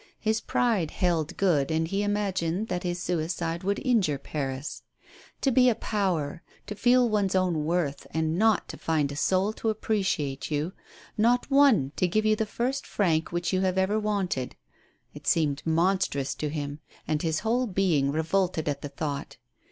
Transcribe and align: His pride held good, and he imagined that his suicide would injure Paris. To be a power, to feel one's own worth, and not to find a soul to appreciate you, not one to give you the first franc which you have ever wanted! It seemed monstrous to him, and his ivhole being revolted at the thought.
His 0.19 0.41
pride 0.41 0.89
held 0.89 1.37
good, 1.37 1.69
and 1.69 1.87
he 1.87 2.01
imagined 2.01 2.69
that 2.69 2.81
his 2.81 2.99
suicide 2.99 3.63
would 3.63 3.77
injure 3.85 4.17
Paris. 4.17 4.81
To 5.41 5.51
be 5.51 5.69
a 5.69 5.75
power, 5.75 6.41
to 6.65 6.73
feel 6.73 7.07
one's 7.07 7.35
own 7.35 7.65
worth, 7.65 8.07
and 8.09 8.35
not 8.35 8.67
to 8.69 8.77
find 8.77 9.11
a 9.11 9.15
soul 9.15 9.53
to 9.53 9.69
appreciate 9.69 10.49
you, 10.49 10.73
not 11.19 11.51
one 11.51 11.91
to 11.97 12.07
give 12.07 12.25
you 12.25 12.35
the 12.35 12.47
first 12.47 12.87
franc 12.87 13.31
which 13.31 13.53
you 13.53 13.61
have 13.61 13.77
ever 13.77 13.99
wanted! 13.99 14.55
It 15.13 15.27
seemed 15.27 15.61
monstrous 15.67 16.33
to 16.33 16.49
him, 16.49 16.79
and 17.07 17.21
his 17.21 17.41
ivhole 17.41 17.71
being 17.71 18.11
revolted 18.11 18.67
at 18.67 18.81
the 18.81 18.89
thought. 18.89 19.37